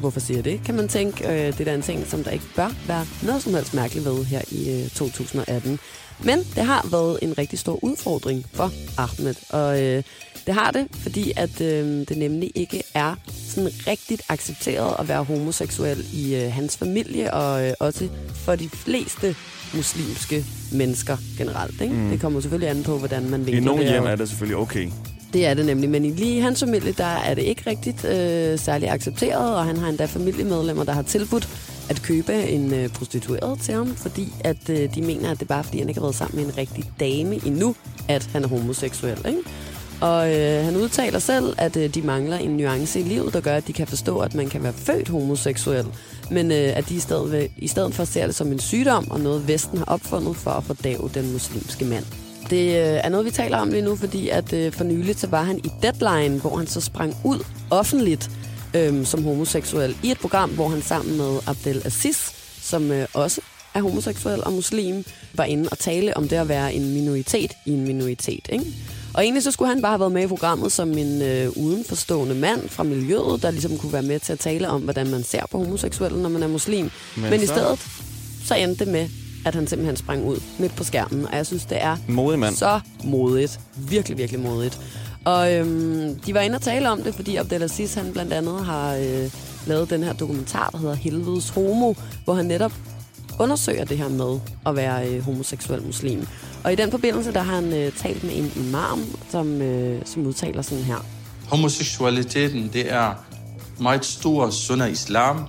Hvorfor 0.00 0.20
siger 0.20 0.38
jeg 0.38 0.44
det? 0.44 0.60
Kan 0.64 0.74
man 0.74 0.88
tænke, 0.88 1.28
øh, 1.28 1.52
det 1.52 1.60
er 1.60 1.64
da 1.64 1.74
en 1.74 1.82
ting, 1.82 2.06
som 2.06 2.24
der 2.24 2.30
ikke 2.30 2.44
bør 2.56 2.70
være 2.86 3.06
noget 3.22 3.42
som 3.42 3.54
helst 3.54 3.74
mærkeligt 3.74 4.04
ved 4.04 4.24
her 4.24 4.42
i 4.50 4.82
øh, 4.82 4.90
2018. 4.90 5.78
Men 6.24 6.38
det 6.38 6.64
har 6.64 6.88
været 6.90 7.18
en 7.22 7.38
rigtig 7.38 7.58
stor 7.58 7.84
udfordring 7.84 8.46
for 8.52 8.70
Ahmed, 8.98 9.34
og 9.50 9.82
øh, 9.82 10.02
det 10.46 10.54
har 10.54 10.70
det, 10.70 10.86
fordi 10.94 11.32
at 11.36 11.60
øh, 11.60 12.08
det 12.08 12.16
nemlig 12.16 12.52
ikke 12.54 12.82
er 12.94 13.14
sådan 13.48 13.70
rigtigt 13.86 14.22
accepteret 14.28 14.96
at 14.98 15.08
være 15.08 15.24
homoseksuel 15.24 16.06
i 16.14 16.34
øh, 16.34 16.52
hans 16.52 16.76
familie, 16.76 17.34
og 17.34 17.66
øh, 17.68 17.74
også 17.80 18.08
for 18.34 18.56
de 18.56 18.68
fleste 18.68 19.36
muslimske 19.74 20.44
mennesker 20.72 21.16
generelt. 21.38 21.80
Ikke? 21.80 21.94
Mm. 21.94 22.10
Det 22.10 22.20
kommer 22.20 22.40
selvfølgelig 22.40 22.70
an 22.70 22.82
på, 22.82 22.98
hvordan 22.98 23.30
man 23.30 23.40
I 23.40 23.44
vinkler 23.44 23.62
nogle 23.64 23.82
det. 23.82 23.90
hjem 23.90 24.04
er 24.04 24.16
det 24.16 24.28
selvfølgelig 24.28 24.56
okay. 24.56 24.88
det 25.32 25.46
er 25.46 25.54
det 25.54 25.66
nemlig, 25.66 25.90
men 25.90 26.04
i 26.04 26.10
lige 26.10 26.36
i 26.36 26.40
hans 26.40 26.60
familie, 26.60 26.92
der 26.92 27.04
er 27.04 27.34
det 27.34 27.42
ikke 27.42 27.62
rigtigt 27.66 28.04
øh, 28.04 28.58
særlig 28.58 28.90
accepteret, 28.90 29.56
og 29.56 29.64
han 29.64 29.76
har 29.76 29.88
endda 29.88 30.04
familiemedlemmer, 30.04 30.84
der 30.84 30.92
har 30.92 31.02
tilbudt 31.02 31.48
at 31.90 32.02
købe 32.02 32.32
en 32.32 32.74
øh, 32.74 32.88
prostitueret 32.88 33.60
til 33.60 33.74
ham, 33.74 33.94
fordi 33.96 34.32
at 34.44 34.70
øh, 34.70 34.94
de 34.94 35.02
mener, 35.02 35.30
at 35.30 35.38
det 35.38 35.42
er 35.42 35.54
bare 35.54 35.64
fordi, 35.64 35.78
han 35.78 35.88
ikke 35.88 36.00
har 36.00 36.04
været 36.06 36.14
sammen 36.14 36.36
med 36.36 36.52
en 36.52 36.58
rigtig 36.58 36.90
dame 37.00 37.46
endnu, 37.46 37.74
at 38.08 38.28
han 38.32 38.44
er 38.44 38.48
homoseksuel. 38.48 39.18
Ikke? 39.26 39.40
Og 40.00 40.34
øh, 40.34 40.64
han 40.64 40.76
udtaler 40.76 41.18
selv, 41.18 41.54
at 41.58 41.76
øh, 41.76 41.94
de 41.94 42.02
mangler 42.02 42.36
en 42.36 42.50
nuance 42.50 43.00
i 43.00 43.02
livet, 43.02 43.32
der 43.32 43.40
gør, 43.40 43.54
at 43.56 43.66
de 43.66 43.72
kan 43.72 43.86
forstå, 43.86 44.18
at 44.18 44.34
man 44.34 44.48
kan 44.48 44.62
være 44.62 44.72
født 44.72 45.08
homoseksuel, 45.08 45.86
men 46.30 46.52
øh, 46.52 46.76
at 46.76 46.88
de 46.88 46.94
i 46.94 47.00
stedet, 47.00 47.32
ved, 47.32 47.48
i 47.56 47.68
stedet 47.68 47.94
for 47.94 48.04
ser 48.04 48.26
det 48.26 48.34
som 48.34 48.52
en 48.52 48.58
sygdom 48.58 49.10
og 49.10 49.20
noget, 49.20 49.48
Vesten 49.48 49.78
har 49.78 49.84
opfundet 49.84 50.36
for 50.36 50.50
at 50.50 50.64
fordave 50.64 51.10
den 51.14 51.32
muslimske 51.32 51.84
mand. 51.84 52.04
Det 52.50 52.66
øh, 52.66 53.00
er 53.04 53.08
noget, 53.08 53.26
vi 53.26 53.30
taler 53.30 53.58
om 53.58 53.68
lige 53.68 53.82
nu, 53.82 53.96
fordi 53.96 54.28
at 54.28 54.52
øh, 54.52 54.72
for 54.72 54.84
nyligt 54.84 55.20
så 55.20 55.26
var 55.26 55.42
han 55.42 55.58
i 55.58 55.70
Deadline, 55.82 56.40
hvor 56.40 56.56
han 56.56 56.66
så 56.66 56.80
sprang 56.80 57.16
ud 57.24 57.44
offentligt 57.70 58.30
øh, 58.74 59.04
som 59.04 59.24
homoseksuel 59.24 59.96
i 60.02 60.10
et 60.10 60.18
program, 60.18 60.50
hvor 60.50 60.68
han 60.68 60.82
sammen 60.82 61.16
med 61.16 61.38
Abdel 61.46 61.82
Aziz, 61.84 62.30
som 62.60 62.90
øh, 62.90 63.06
også 63.14 63.40
er 63.74 63.82
homoseksuel 63.82 64.44
og 64.44 64.52
muslim, 64.52 65.04
var 65.34 65.44
inde 65.44 65.68
og 65.70 65.78
tale 65.78 66.16
om 66.16 66.28
det 66.28 66.36
at 66.36 66.48
være 66.48 66.74
en 66.74 66.94
minoritet 66.94 67.52
i 67.66 67.70
en 67.70 67.86
minoritet. 67.86 68.48
Ikke? 68.48 68.64
Og 69.14 69.22
egentlig 69.24 69.42
så 69.42 69.50
skulle 69.50 69.68
han 69.68 69.82
bare 69.82 69.92
have 69.92 70.00
været 70.00 70.12
med 70.12 70.22
i 70.22 70.26
programmet 70.26 70.72
som 70.72 70.98
en 70.98 71.22
øh, 71.22 71.50
udenforstående 71.56 72.34
mand 72.34 72.68
fra 72.68 72.82
miljøet, 72.82 73.42
der 73.42 73.50
ligesom 73.50 73.78
kunne 73.78 73.92
være 73.92 74.02
med 74.02 74.20
til 74.20 74.32
at 74.32 74.38
tale 74.38 74.68
om, 74.68 74.82
hvordan 74.82 75.10
man 75.10 75.22
ser 75.24 75.42
på 75.50 75.58
homoseksuelle, 75.58 76.22
når 76.22 76.28
man 76.28 76.42
er 76.42 76.48
muslim. 76.48 76.90
Men, 77.16 77.30
Men 77.30 77.40
i 77.42 77.46
så- 77.46 77.52
stedet 77.54 77.78
så 78.44 78.54
endte 78.54 78.84
det 78.84 78.92
med, 78.92 79.08
at 79.46 79.54
han 79.54 79.66
simpelthen 79.66 79.96
sprang 79.96 80.24
ud 80.24 80.36
midt 80.58 80.76
på 80.76 80.84
skærmen. 80.84 81.26
Og 81.26 81.36
jeg 81.36 81.46
synes, 81.46 81.64
det 81.64 81.82
er 81.82 81.96
Modig 82.08 82.38
mand. 82.38 82.56
så 82.56 82.80
modigt. 83.04 83.60
Virkelig, 83.76 84.18
virkelig 84.18 84.40
modigt. 84.40 84.80
Og 85.24 85.52
øhm, 85.54 86.14
de 86.26 86.34
var 86.34 86.40
inde 86.40 86.56
og 86.56 86.62
tale 86.62 86.90
om 86.90 87.02
det, 87.02 87.14
fordi 87.14 87.36
Abdelaziz 87.36 87.94
han 87.94 88.12
blandt 88.12 88.32
andet 88.32 88.64
har 88.64 88.94
øh, 88.94 89.30
lavet 89.66 89.90
den 89.90 90.02
her 90.02 90.12
dokumentar, 90.12 90.68
der 90.72 90.78
hedder 90.78 90.94
Helvedes 90.94 91.48
Homo, 91.48 91.94
hvor 92.24 92.34
han 92.34 92.46
netop 92.46 92.72
undersøger 93.38 93.84
det 93.84 93.98
her 93.98 94.08
med 94.08 94.38
at 94.66 94.76
være 94.76 95.08
øh, 95.08 95.22
homoseksuel 95.22 95.82
muslim. 95.82 96.26
Og 96.64 96.72
i 96.72 96.76
den 96.76 96.90
forbindelse, 96.90 97.32
der 97.32 97.42
har 97.42 97.54
han 97.54 97.72
øh, 97.72 97.92
talt 97.92 98.24
med 98.24 98.36
en 98.36 98.52
imam, 98.56 99.04
som, 99.30 99.62
øh, 99.62 100.02
som 100.04 100.26
udtaler 100.26 100.62
sådan 100.62 100.84
her. 100.84 101.06
Homoseksualiteten, 101.48 102.70
det 102.72 102.92
er 102.92 103.14
meget 103.80 104.04
stor 104.04 104.50
synd 104.50 104.82
af 104.82 104.90
islam. 104.90 105.46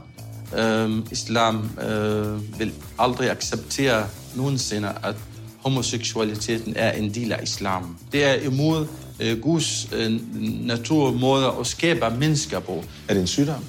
Øhm, 0.58 1.06
islam 1.12 1.70
øh, 1.82 2.60
vil 2.60 2.74
aldrig 3.00 3.30
acceptere 3.30 4.08
nogensinde, 4.36 4.94
at 5.04 5.16
homoseksualiteten 5.64 6.74
er 6.76 6.92
en 6.92 7.14
del 7.14 7.32
af 7.32 7.44
islam. 7.44 7.98
Det 8.12 8.24
er 8.24 8.34
imod 8.34 8.88
øh, 9.20 9.40
Guds 9.40 9.88
øh, 9.92 10.20
naturmåde 10.66 11.54
at 11.60 11.68
skabe 11.68 12.06
mennesker 12.18 12.60
på. 12.60 12.84
Er 13.08 13.14
det 13.14 13.22
en 13.22 13.28
sygdom? 13.28 13.64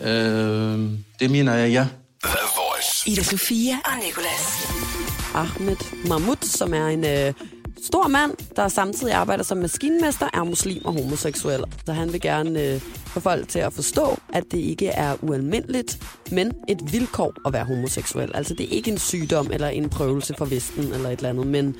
Øh, 0.00 0.90
det 1.20 1.30
mener 1.30 1.54
jeg, 1.54 1.70
ja. 1.70 1.86
The 2.24 2.38
Voice. 2.56 3.10
Ida 3.10 3.22
Sofia 3.22 3.74
og 3.84 4.04
Nicolas. 4.06 5.25
Ahmed 5.36 5.76
Mahmoud, 6.08 6.36
som 6.42 6.74
er 6.74 6.86
en 6.86 7.04
øh, 7.04 7.32
stor 7.82 8.08
mand, 8.08 8.30
der 8.56 8.68
samtidig 8.68 9.14
arbejder 9.14 9.44
som 9.44 9.58
maskinmester, 9.58 10.28
er 10.34 10.44
muslim 10.44 10.84
og 10.84 10.92
homoseksuel. 10.92 11.64
Så 11.86 11.92
han 11.92 12.12
vil 12.12 12.20
gerne 12.20 12.62
øh, 12.62 12.80
få 13.06 13.20
folk 13.20 13.48
til 13.48 13.58
at 13.58 13.72
forstå, 13.72 14.18
at 14.32 14.44
det 14.50 14.58
ikke 14.58 14.86
er 14.86 15.16
ualmindeligt, 15.22 15.98
men 16.32 16.52
et 16.68 16.92
vilkår 16.92 17.34
at 17.46 17.52
være 17.52 17.64
homoseksuel. 17.64 18.30
Altså 18.34 18.54
det 18.54 18.64
er 18.64 18.70
ikke 18.70 18.90
en 18.90 18.98
sygdom 18.98 19.50
eller 19.52 19.68
en 19.68 19.88
prøvelse 19.88 20.34
for 20.38 20.44
Vesten 20.44 20.84
eller 20.92 21.08
et 21.10 21.16
eller 21.16 21.28
andet, 21.28 21.46
men 21.46 21.76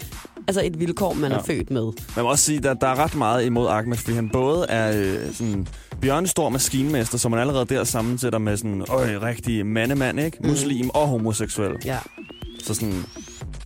altså 0.46 0.62
et 0.64 0.80
vilkår, 0.80 1.12
man 1.12 1.30
ja. 1.30 1.38
er 1.38 1.42
født 1.42 1.70
med. 1.70 1.92
Man 2.16 2.24
må 2.24 2.30
også 2.30 2.44
sige, 2.44 2.58
at 2.58 2.64
der, 2.64 2.74
der 2.74 2.86
er 2.86 2.98
ret 2.98 3.14
meget 3.14 3.44
imod 3.44 3.68
Ahmed, 3.68 3.96
fordi 3.96 4.14
han 4.14 4.30
både 4.32 4.66
er 4.68 5.00
øh, 5.02 5.34
sådan 5.34 5.66
bjørnestor 6.00 6.48
maskinmester, 6.48 7.18
som 7.18 7.30
man 7.30 7.40
allerede 7.40 7.66
der 7.66 7.84
sammensætter 7.84 8.38
med 8.38 8.56
sådan, 8.56 8.84
øj, 8.88 9.16
rigtig 9.16 9.66
mandemand, 9.66 10.20
ikke? 10.20 10.38
Muslim 10.44 10.90
og 10.90 11.08
homoseksuel. 11.08 11.72
Ja. 11.84 11.98
Så 12.64 12.74
sådan, 12.74 13.04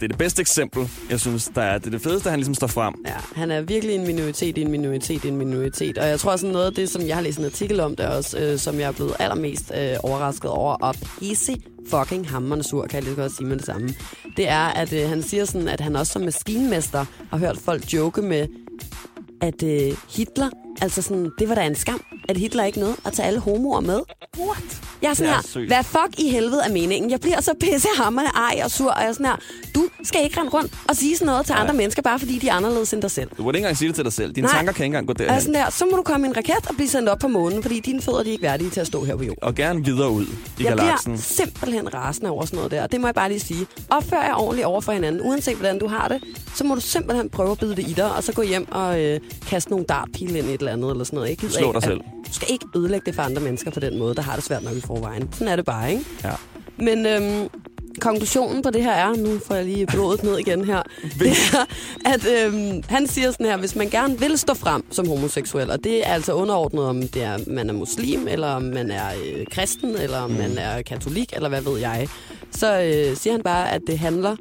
det 0.00 0.06
er 0.06 0.08
det 0.08 0.18
bedste 0.18 0.40
eksempel, 0.40 0.88
jeg 1.10 1.20
synes, 1.20 1.50
der 1.54 1.62
er. 1.62 1.78
Det 1.78 1.86
er 1.86 1.90
det 1.90 2.02
fedeste, 2.02 2.30
han 2.30 2.38
ligesom 2.38 2.54
står 2.54 2.66
frem. 2.66 2.94
Ja, 3.06 3.14
han 3.34 3.50
er 3.50 3.60
virkelig 3.60 3.94
en 3.94 4.06
minoritet 4.06 4.58
i 4.58 4.60
en 4.60 4.70
minoritet 4.70 5.24
i 5.24 5.28
en 5.28 5.36
minoritet. 5.36 5.98
Og 5.98 6.08
jeg 6.08 6.20
tror 6.20 6.36
sådan 6.36 6.52
noget 6.52 6.66
af 6.66 6.72
det, 6.72 6.90
som 6.90 7.02
jeg 7.02 7.16
har 7.16 7.22
læst 7.22 7.38
en 7.38 7.44
artikel 7.44 7.80
om, 7.80 7.96
der 7.96 8.08
også, 8.08 8.38
øh, 8.38 8.58
som 8.58 8.80
jeg 8.80 8.88
er 8.88 8.92
blevet 8.92 9.14
allermest 9.18 9.72
øh, 9.76 9.96
overrasket 10.02 10.50
over, 10.50 10.74
og 10.74 10.94
pisse 11.18 11.56
fucking 11.90 12.30
hammerende 12.30 12.64
sur, 12.64 12.86
kan 12.86 12.96
jeg 12.96 13.04
lige 13.04 13.16
godt 13.16 13.36
sige 13.36 13.46
med 13.46 13.56
det 13.56 13.66
samme, 13.66 13.88
det 14.36 14.48
er, 14.48 14.66
at 14.66 14.92
øh, 14.92 15.08
han 15.08 15.22
siger 15.22 15.44
sådan, 15.44 15.68
at 15.68 15.80
han 15.80 15.96
også 15.96 16.12
som 16.12 16.22
maskinmester 16.22 17.04
har 17.30 17.38
hørt 17.38 17.58
folk 17.58 17.92
joke 17.92 18.22
med, 18.22 18.46
at 19.40 19.62
øh, 19.62 19.96
Hitler, 20.16 20.50
altså 20.82 21.02
sådan, 21.02 21.30
det 21.38 21.48
var 21.48 21.54
da 21.54 21.66
en 21.66 21.74
skam, 21.74 22.00
at 22.28 22.36
Hitler 22.36 22.64
ikke 22.64 22.80
nåede 22.80 22.96
at 23.04 23.12
tage 23.12 23.26
alle 23.26 23.40
homoer 23.40 23.80
med. 23.80 24.00
What? 24.38 24.79
Jeg 25.02 25.10
er 25.10 25.14
sådan 25.14 25.32
Det 25.32 25.56
er 25.56 25.58
her, 25.60 25.66
hvad 25.66 25.84
fuck 25.84 26.18
i 26.18 26.28
helvede 26.30 26.60
er 26.66 26.72
meningen? 26.72 27.10
Jeg 27.10 27.20
bliver 27.20 27.40
så 27.40 27.54
pissehammerende 27.60 28.30
ej 28.36 28.60
og 28.64 28.70
sur, 28.70 28.90
og 28.90 29.00
jeg 29.02 29.08
er 29.08 29.12
sådan 29.12 29.26
her, 29.26 29.36
du 29.74 29.88
skal 30.04 30.20
ikke 30.24 30.40
rende 30.40 30.50
rundt 30.52 30.72
og 30.88 30.96
sige 30.96 31.16
sådan 31.16 31.26
noget 31.26 31.46
til 31.46 31.52
andre 31.52 31.74
mennesker, 31.74 32.02
bare 32.02 32.18
fordi 32.18 32.38
de 32.38 32.48
er 32.48 32.52
anderledes 32.54 32.92
end 32.92 33.02
dig 33.02 33.10
selv. 33.10 33.30
Du 33.36 33.42
må 33.42 33.50
ikke 33.50 33.58
engang 33.58 33.76
sige 33.76 33.88
det 33.88 33.94
til 33.94 34.04
dig 34.04 34.12
selv. 34.12 34.32
Dine 34.34 34.46
Nej. 34.46 34.56
tanker 34.56 34.72
kan 34.72 34.84
ikke 34.84 34.96
engang 34.98 35.06
gå 35.06 35.14
jeg 35.18 35.24
er 35.24 35.28
derhen. 35.28 35.40
sådan 35.42 35.54
der, 35.54 35.70
så 35.70 35.84
må 35.90 35.96
du 35.96 36.02
komme 36.02 36.26
i 36.26 36.30
en 36.30 36.36
raket 36.36 36.66
og 36.68 36.74
blive 36.74 36.88
sendt 36.88 37.08
op 37.08 37.18
på 37.18 37.28
månen, 37.28 37.62
fordi 37.62 37.80
dine 37.80 38.02
fødder 38.02 38.22
de 38.22 38.28
er 38.28 38.32
ikke 38.32 38.42
værdige 38.42 38.70
til 38.70 38.80
at 38.80 38.86
stå 38.86 39.04
her 39.04 39.16
på 39.16 39.22
jorden. 39.24 39.42
Og 39.44 39.54
gerne 39.54 39.84
videre 39.84 40.10
ud 40.10 40.24
i 40.24 40.28
Jeg 40.64 40.66
galaksen. 40.76 41.12
bliver 41.12 41.22
simpelthen 41.22 41.94
rasende 41.94 42.30
over 42.30 42.44
sådan 42.44 42.56
noget 42.56 42.70
der. 42.70 42.86
Det 42.86 43.00
må 43.00 43.06
jeg 43.06 43.14
bare 43.14 43.28
lige 43.28 43.40
sige. 43.40 43.66
Opfør 43.90 44.22
jer 44.22 44.34
ordentligt 44.34 44.66
over 44.66 44.80
for 44.80 44.92
hinanden. 44.92 45.22
Uanset 45.22 45.56
hvordan 45.56 45.78
du 45.78 45.86
har 45.88 46.08
det, 46.08 46.22
så 46.54 46.64
må 46.64 46.74
du 46.74 46.80
simpelthen 46.80 47.28
prøve 47.30 47.50
at 47.50 47.58
bide 47.58 47.76
det 47.76 47.88
i 47.88 47.92
dig, 47.92 48.14
og 48.14 48.22
så 48.24 48.32
gå 48.32 48.42
hjem 48.42 48.72
og 48.72 49.00
øh, 49.00 49.20
kaste 49.48 49.70
nogle 49.70 49.84
dartpile 49.88 50.38
ind 50.38 50.48
i 50.48 50.54
et 50.54 50.58
eller 50.60 50.72
andet, 50.72 50.90
eller 50.90 51.04
sådan 51.04 51.16
noget. 51.16 51.28
Jeg 51.28 51.36
gider 51.36 51.52
Slå 51.52 51.66
ikke, 51.66 51.74
dig 51.74 51.82
selv. 51.82 52.00
Du 52.28 52.34
skal 52.34 52.48
ikke 52.50 52.66
ødelægge 52.76 53.06
det 53.06 53.14
for 53.14 53.22
andre 53.22 53.42
mennesker 53.42 53.70
på 53.70 53.80
den 53.80 53.98
måde, 53.98 54.14
der 54.14 54.22
har 54.22 54.34
det 54.34 54.44
svært 54.44 54.62
nok 54.62 54.76
i 54.76 54.80
forvejen. 54.90 55.32
Sådan 55.32 55.48
er 55.48 55.56
det 55.56 55.64
bare, 55.64 55.90
ikke? 55.90 56.04
Ja. 56.24 56.32
Men 56.78 57.06
øhm, 57.06 57.48
konklusionen 58.00 58.62
på 58.62 58.70
det 58.70 58.82
her 58.82 58.92
er, 58.92 59.14
nu 59.16 59.38
får 59.46 59.54
jeg 59.54 59.64
lige 59.64 59.86
blodet 59.86 60.22
ned 60.22 60.38
igen 60.38 60.64
her, 60.64 60.82
det 61.20 61.32
er, 61.52 61.66
at 62.14 62.26
øhm, 62.26 62.82
han 62.88 63.06
siger 63.06 63.30
sådan 63.30 63.46
her, 63.46 63.56
hvis 63.56 63.76
man 63.76 63.88
gerne 63.88 64.18
vil 64.18 64.38
stå 64.38 64.54
frem 64.54 64.82
som 64.90 65.08
homoseksuel, 65.08 65.70
og 65.70 65.84
det 65.84 66.06
er 66.06 66.12
altså 66.12 66.32
underordnet, 66.32 66.84
om 66.84 67.00
det 67.00 67.22
er, 67.22 67.38
man 67.46 67.68
er 67.68 67.74
muslim, 67.74 68.28
eller 68.28 68.48
om 68.48 68.62
man 68.62 68.90
er 68.90 69.08
øh, 69.08 69.46
kristen, 69.50 69.96
eller 69.96 70.18
om 70.18 70.30
man 70.30 70.58
er 70.58 70.82
katolik, 70.82 71.32
eller 71.32 71.48
hvad 71.48 71.62
ved 71.62 71.78
jeg, 71.78 72.08
så 72.50 72.80
øh, 72.82 73.16
siger 73.16 73.32
han 73.32 73.42
bare, 73.42 73.70
at 73.72 73.80
det 73.86 73.98
handler 73.98 74.36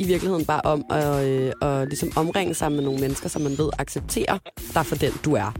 i 0.00 0.06
virkeligheden 0.06 0.44
bare 0.44 0.60
om 0.64 0.84
at, 0.90 1.24
øh, 1.24 1.52
at 1.62 1.88
ligesom 1.88 2.12
omringe 2.16 2.54
sig 2.54 2.72
med 2.72 2.82
nogle 2.82 3.00
mennesker, 3.00 3.28
som 3.28 3.42
man 3.42 3.58
ved 3.58 3.70
accepterer 3.78 4.38
dig 4.74 4.86
for 4.86 4.96
den, 4.96 5.12
du 5.24 5.34
er. 5.34 5.54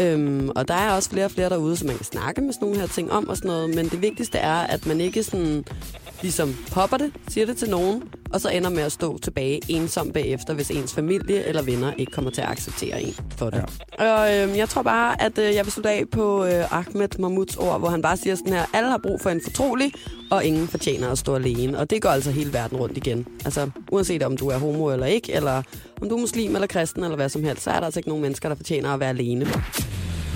Øhm, 0.00 0.50
og 0.56 0.68
der 0.68 0.74
er 0.74 0.90
også 0.90 1.10
flere 1.10 1.24
og 1.24 1.30
flere 1.30 1.48
derude, 1.48 1.76
som 1.76 1.86
man 1.86 1.96
kan 1.96 2.04
snakke 2.04 2.40
med 2.40 2.52
sådan 2.52 2.68
nogle 2.68 2.80
her 2.80 2.86
ting 2.86 3.12
om 3.12 3.28
og 3.28 3.36
sådan 3.36 3.48
noget, 3.48 3.74
men 3.74 3.88
det 3.88 4.02
vigtigste 4.02 4.38
er, 4.38 4.54
at 4.54 4.86
man 4.86 5.00
ikke 5.00 5.22
sådan 5.22 5.64
ligesom 6.22 6.56
popper 6.72 6.96
det, 6.96 7.12
siger 7.28 7.46
det 7.46 7.56
til 7.56 7.70
nogen, 7.70 8.02
og 8.32 8.40
så 8.40 8.48
ender 8.48 8.70
med 8.70 8.82
at 8.82 8.92
stå 8.92 9.18
tilbage 9.18 9.60
ensom 9.68 10.12
bagefter, 10.12 10.54
hvis 10.54 10.70
ens 10.70 10.94
familie 10.94 11.44
eller 11.44 11.62
venner 11.62 11.92
ikke 11.98 12.12
kommer 12.12 12.30
til 12.30 12.40
at 12.40 12.48
acceptere 12.48 13.02
en 13.02 13.14
for 13.36 13.50
det. 13.50 13.64
Ja. 13.98 14.12
Og 14.12 14.36
øhm, 14.36 14.56
jeg 14.56 14.68
tror 14.68 14.82
bare, 14.82 15.22
at 15.22 15.38
øh, 15.38 15.54
jeg 15.54 15.64
vil 15.64 15.72
slutte 15.72 15.90
af 15.90 16.04
på 16.12 16.44
øh, 16.44 16.78
Ahmed 16.78 17.18
Mahmouds 17.18 17.56
ord, 17.56 17.78
hvor 17.78 17.88
han 17.88 18.02
bare 18.02 18.16
siger 18.16 18.34
sådan 18.34 18.52
her, 18.52 18.64
alle 18.72 18.90
har 18.90 18.98
brug 18.98 19.20
for 19.20 19.30
en 19.30 19.40
fortrolig, 19.44 19.92
og 20.30 20.44
ingen 20.44 20.68
fortjener 20.68 21.10
at 21.10 21.18
stå 21.18 21.34
alene. 21.34 21.78
Og 21.78 21.90
det 21.90 22.02
går 22.02 22.10
altså 22.10 22.30
hele 22.30 22.52
verden 22.52 22.78
rundt 22.78 22.96
igen. 22.96 23.26
Altså, 23.44 23.70
uanset 23.92 24.22
om 24.22 24.36
du 24.36 24.48
er 24.48 24.58
homo 24.58 24.90
eller 24.90 25.06
ikke, 25.06 25.32
eller 25.32 25.62
om 26.02 26.08
du 26.08 26.16
er 26.16 26.20
muslim 26.20 26.54
eller 26.54 26.66
kristen 26.66 27.04
eller 27.04 27.16
hvad 27.16 27.28
som 27.28 27.44
helst, 27.44 27.62
så 27.62 27.70
er 27.70 27.78
der 27.78 27.84
altså 27.84 28.00
ikke 28.00 28.08
nogen 28.08 28.22
mennesker, 28.22 28.48
der 28.48 28.56
fortjener 28.56 28.94
at 28.94 29.00
være 29.00 29.08
alene. 29.08 29.46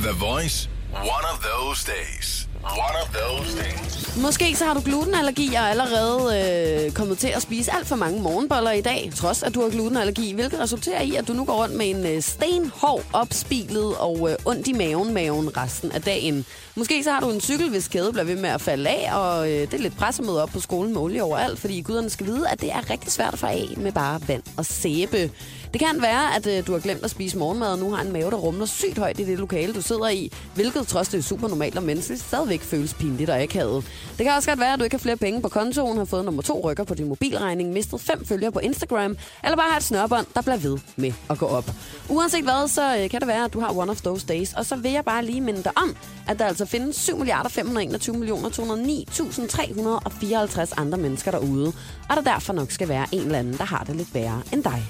The 0.01 0.13
Voice. 0.13 0.74
One 0.95 1.27
of 1.33 1.39
those 1.43 1.85
days. 1.85 2.49
One 2.63 2.97
of 3.03 3.09
those 3.15 3.57
days. 3.57 4.17
Måske 4.23 4.57
så 4.57 4.65
har 4.65 4.75
du 4.75 4.81
glutenallergi 4.81 5.55
og 5.55 5.71
allerede 5.71 6.85
øh, 6.87 6.93
kommet 6.93 7.19
til 7.19 7.29
at 7.29 7.43
spise 7.43 7.73
alt 7.73 7.87
for 7.87 7.97
mange 7.97 8.23
morgenboller 8.23 8.71
i 8.71 8.81
dag, 8.81 9.13
trods 9.17 9.43
at 9.43 9.55
du 9.55 9.63
har 9.63 9.69
glutenallergi, 9.71 10.33
hvilket 10.33 10.61
resulterer 10.61 11.03
i, 11.03 11.15
at 11.15 11.29
du 11.29 11.33
nu 11.33 11.45
går 11.45 11.53
rundt 11.53 11.75
med 11.75 11.91
en 11.91 12.07
øh, 12.07 12.23
stenhård, 12.23 13.03
opspilet 13.13 13.97
og 13.97 14.31
øh, 14.31 14.37
ondt 14.45 14.69
i 14.69 14.73
maven 14.73 15.15
maven 15.15 15.57
resten 15.57 15.93
af 15.93 16.03
dagen. 16.03 16.47
Måske 16.75 17.05
så 17.05 17.11
har 17.13 17.21
du 17.21 17.31
en 17.31 17.41
cykel, 17.41 17.71
hvis 17.71 17.89
kæde 17.89 18.13
bliver 18.13 18.25
ved 18.25 18.37
med 18.37 18.51
at 18.51 18.61
falde 18.61 18.91
af, 18.91 19.17
og 19.17 19.51
øh, 19.51 19.61
det 19.61 19.75
er 19.75 19.79
lidt 19.79 19.97
pressemøde 19.97 20.43
op 20.43 20.49
på 20.49 20.61
skolen 20.61 20.93
med 20.93 21.01
olie 21.01 21.23
overalt, 21.23 21.59
fordi 21.59 21.81
guderne 21.81 22.11
skal 22.11 22.27
vide, 22.27 22.49
at 22.49 22.61
det 22.61 22.73
er 22.73 22.91
rigtig 22.91 23.13
svært 23.13 23.33
at 23.33 23.39
få 23.39 23.47
af 23.47 23.69
med 23.77 23.93
bare 23.93 24.21
vand 24.29 24.43
og 24.57 24.67
sæbe. 24.67 25.31
Det 25.73 25.81
kan 25.81 26.03
være, 26.03 26.37
at 26.37 26.47
øh, 26.47 26.67
du 26.67 26.73
har 26.73 26.79
glemt 26.79 27.05
at 27.05 27.11
spise 27.11 27.39
morgenmad, 27.39 27.73
og 27.73 27.79
nu 27.79 27.91
har 27.91 28.03
en 28.03 28.13
mave, 28.13 28.31
der 28.31 28.37
rumler 28.37 28.67
sygt 28.67 28.99
højt 28.99 29.21
i 29.21 29.25
det 29.25 29.39
lokale, 29.39 29.73
du 29.73 29.83
sidder 29.83 30.09
i, 30.09 30.33
hvilket 30.55 30.84
trods 30.87 31.09
det 31.09 31.19
er 31.19 31.23
super 31.23 31.49
normalt 31.49 31.77
og 31.77 31.83
menneskeligt, 31.83 32.23
stadigvæk 32.23 32.63
føles 32.63 32.95
pinligt 32.95 33.31
og 33.31 33.43
akavet. 33.43 33.85
Det 34.19 34.25
kan 34.25 34.35
også 34.35 34.51
godt 34.51 34.61
være, 34.61 34.73
at 34.73 34.79
du 34.79 34.85
ikke 34.85 34.95
har 34.95 35.01
flere 35.01 35.17
penge 35.17 35.43
på 35.43 35.49
kontoen, 35.49 35.99
har 35.99 36.05
fået 36.05 36.25
nummer 36.25 36.43
to 36.43 36.71
rykker 36.71 36.85
på 36.85 36.95
din 36.95 37.09
mobilregning, 37.09 37.73
mistet 37.73 38.01
fem 38.01 38.27
følgere 38.27 38.53
på 38.53 38.59
Instagram, 38.59 39.17
eller 39.45 39.57
bare 39.57 39.71
har 39.71 39.77
et 39.77 39.83
snørbånd, 39.83 40.27
der 40.35 40.43
bliver 40.43 40.57
ved 40.57 40.79
med 40.97 41.13
at 41.31 41.39
gå 41.39 41.47
op. 41.47 41.71
Uanset 42.09 42.45
hvad, 42.45 42.69
så 42.69 42.97
øh, 42.99 43.11
kan 43.11 43.21
det 43.21 43.29
være, 43.29 43.45
at 43.45 43.53
du 43.53 43.61
har 43.61 43.77
one 43.77 43.91
of 43.91 44.01
those 44.01 44.27
days, 44.27 44.53
og 44.53 44.67
så 44.67 44.77
vil 44.77 44.93
jeg 44.93 45.05
bare 45.05 45.25
lige 45.25 45.41
minde 45.41 45.63
dig 45.63 45.73
om, 45.77 45.97
at 46.29 46.39
der 46.39 46.45
altså 46.45 46.67
findes 46.67 46.97
7 46.97 47.19
milliarder 47.19 47.49
521 47.49 48.17
millioner 48.17 48.49
209.354 48.49 50.73
andre 50.77 50.99
mennesker 50.99 51.31
derude, 51.31 51.73
og 52.11 52.17
der 52.17 52.23
derfor 52.23 52.53
nok 52.53 52.71
skal 52.71 52.89
være 52.89 53.07
en 53.13 53.21
eller 53.21 53.39
anden, 53.39 53.59
der 53.59 53.65
har 53.65 53.85
det 53.85 53.97
lidt 53.97 54.15
værre 54.15 54.43
end 54.53 54.65
dig. 54.65 54.87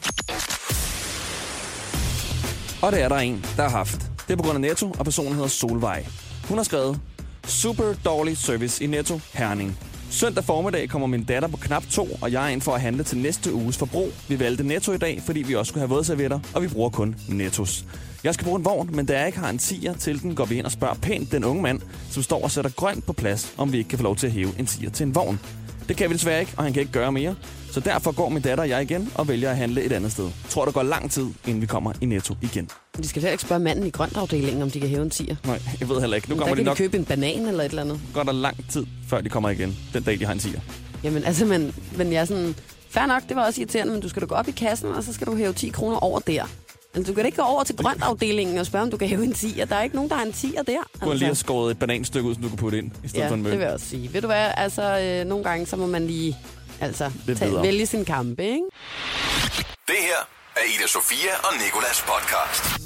Og 2.82 2.92
det 2.92 3.02
er 3.02 3.08
der 3.08 3.16
en, 3.16 3.44
der 3.56 3.62
har 3.62 3.70
haft. 3.70 4.13
Det 4.26 4.32
er 4.32 4.36
på 4.36 4.42
grund 4.42 4.54
af 4.54 4.60
Netto, 4.60 4.90
og 4.98 5.04
personen 5.04 5.32
hedder 5.32 5.48
Solvej. 5.48 6.06
Hun 6.48 6.58
har 6.58 6.64
skrevet, 6.64 7.00
super 7.46 7.94
dårlig 8.04 8.36
service 8.36 8.84
i 8.84 8.86
Netto 8.86 9.20
Herning. 9.32 9.78
Søndag 10.10 10.44
formiddag 10.44 10.88
kommer 10.88 11.06
min 11.06 11.24
datter 11.24 11.48
på 11.48 11.56
knap 11.56 11.84
to, 11.90 12.08
og 12.20 12.32
jeg 12.32 12.44
er 12.44 12.48
ind 12.48 12.60
for 12.60 12.72
at 12.72 12.80
handle 12.80 13.04
til 13.04 13.18
næste 13.18 13.54
uges 13.54 13.76
forbrug. 13.76 14.12
Vi 14.28 14.40
valgte 14.40 14.64
Netto 14.64 14.92
i 14.92 14.98
dag, 14.98 15.22
fordi 15.26 15.42
vi 15.42 15.54
også 15.54 15.70
skulle 15.70 15.80
have 15.80 15.88
vådservietter, 15.88 16.40
og 16.54 16.62
vi 16.62 16.68
bruger 16.68 16.90
kun 16.90 17.16
Nettos. 17.28 17.84
Jeg 18.24 18.34
skal 18.34 18.44
bruge 18.44 18.58
en 18.58 18.64
vogn, 18.64 18.96
men 18.96 19.06
da 19.06 19.18
jeg 19.18 19.26
ikke 19.26 19.38
har 19.38 19.50
en 19.50 19.58
tiger 19.58 19.94
til 19.94 20.22
den, 20.22 20.34
går 20.34 20.44
vi 20.44 20.58
ind 20.58 20.66
og 20.66 20.72
spørger 20.72 20.94
pænt 20.94 21.32
den 21.32 21.44
unge 21.44 21.62
mand, 21.62 21.80
som 22.10 22.22
står 22.22 22.42
og 22.42 22.50
sætter 22.50 22.70
grønt 22.70 23.06
på 23.06 23.12
plads, 23.12 23.54
om 23.56 23.72
vi 23.72 23.78
ikke 23.78 23.88
kan 23.88 23.98
få 23.98 24.02
lov 24.02 24.16
til 24.16 24.26
at 24.26 24.32
hæve 24.32 24.52
en 24.58 24.66
tiger 24.66 24.90
til 24.90 25.06
en 25.06 25.14
vogn. 25.14 25.40
Det 25.88 25.96
kan 25.96 26.10
vi 26.10 26.14
desværre 26.14 26.40
ikke, 26.40 26.52
og 26.56 26.64
han 26.64 26.72
kan 26.72 26.80
ikke 26.80 26.92
gøre 26.92 27.12
mere. 27.12 27.34
Så 27.72 27.80
derfor 27.80 28.12
går 28.12 28.28
min 28.28 28.42
datter 28.42 28.64
og 28.64 28.70
jeg 28.70 28.82
igen 28.82 29.10
og 29.14 29.28
vælger 29.28 29.50
at 29.50 29.56
handle 29.56 29.82
et 29.82 29.92
andet 29.92 30.12
sted. 30.12 30.30
Tror, 30.48 30.64
der 30.64 30.72
går 30.72 30.82
lang 30.82 31.10
tid, 31.10 31.26
inden 31.46 31.60
vi 31.62 31.66
kommer 31.66 31.92
i 32.00 32.06
Netto 32.06 32.34
igen. 32.42 32.68
De 32.96 33.08
skal 33.08 33.22
heller 33.22 33.32
ikke 33.32 33.42
spørge 33.42 33.58
manden 33.60 33.86
i 33.86 33.90
grøntafdelingen, 33.90 34.62
om 34.62 34.70
de 34.70 34.80
kan 34.80 34.88
hæve 34.88 35.02
en 35.02 35.10
tier. 35.10 35.36
Nej, 35.44 35.60
jeg 35.80 35.88
ved 35.88 36.00
heller 36.00 36.16
ikke. 36.16 36.28
Nu 36.28 36.34
Der 36.34 36.40
kommer 36.40 36.54
kan 36.54 36.56
de 36.56 36.60
de 36.64 36.70
nok 36.70 36.76
købe 36.76 36.96
en 36.96 37.04
banan 37.04 37.46
eller 37.48 37.64
et 37.64 37.68
eller 37.68 37.82
andet. 37.82 38.00
går 38.14 38.22
der 38.22 38.32
lang 38.32 38.56
tid, 38.70 38.86
før 39.08 39.20
de 39.20 39.28
kommer 39.28 39.50
igen. 39.50 39.76
Den 39.94 40.02
dag, 40.02 40.18
de 40.18 40.24
har 40.24 40.32
en 40.32 40.38
tiger. 40.38 40.60
Jamen 41.04 41.24
altså, 41.24 41.44
men, 41.46 41.74
men 41.96 42.12
jeg 42.12 42.20
er 42.20 42.24
sådan... 42.24 42.54
Fair 42.90 43.06
nok, 43.06 43.22
det 43.28 43.36
var 43.36 43.46
også 43.46 43.60
irriterende, 43.60 43.92
men 43.92 44.02
du 44.02 44.08
skal 44.08 44.22
da 44.22 44.26
gå 44.26 44.34
op 44.34 44.48
i 44.48 44.50
kassen, 44.50 44.88
og 44.88 45.04
så 45.04 45.12
skal 45.12 45.26
du 45.26 45.36
hæve 45.36 45.52
10 45.52 45.68
kroner 45.68 45.96
over 45.96 46.18
der. 46.18 46.44
Altså, 46.94 47.12
du 47.12 47.14
kan 47.14 47.24
da 47.24 47.26
ikke 47.26 47.36
gå 47.36 47.42
over 47.42 47.64
til 47.64 47.76
grøntafdelingen 47.76 48.58
og 48.58 48.66
spørge, 48.66 48.82
om 48.82 48.90
du 48.90 48.96
kan 48.96 49.08
hæve 49.08 49.24
en 49.24 49.32
tier. 49.32 49.64
Der 49.64 49.76
er 49.76 49.82
ikke 49.82 49.94
nogen, 49.96 50.10
der 50.10 50.16
har 50.16 50.24
en 50.24 50.32
tier 50.32 50.62
der. 50.62 50.78
Du 50.94 50.98
kunne 51.00 51.14
lige 51.14 51.24
have 51.24 51.34
skåret 51.34 51.70
et 51.70 51.78
bananstykke 51.78 52.28
ud, 52.28 52.34
som 52.34 52.42
du 52.42 52.48
kunne 52.48 52.58
putte 52.58 52.78
ind, 52.78 52.90
i 53.04 53.08
stedet 53.08 53.24
ja, 53.24 53.28
for 53.30 53.34
en 53.34 53.42
møl. 53.42 53.50
det 53.52 53.58
vil 53.58 53.64
jeg 53.64 53.74
også 53.74 53.86
sige. 53.86 54.12
Ved 54.12 54.20
du 54.20 54.26
hvad, 54.26 54.50
altså, 54.56 55.00
øh, 55.00 55.24
nogle 55.28 55.44
gange, 55.44 55.66
så 55.66 55.76
må 55.76 55.86
man 55.86 56.06
lige 56.06 56.36
altså, 56.80 57.10
tage, 57.38 57.62
vælge 57.62 57.86
sin 57.86 58.04
kampe, 58.04 58.42
ikke? 58.44 58.62
Det 59.86 59.96
her 60.00 60.20
er 60.56 60.60
Ida 60.78 60.86
Sofia 60.88 61.30
og 61.38 61.52
Nikolas 61.64 62.04
podcast. 62.06 62.80